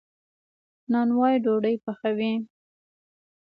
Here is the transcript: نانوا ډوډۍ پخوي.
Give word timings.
نانوا 0.91 1.27
ډوډۍ 1.43 1.75
پخوي. 1.83 2.33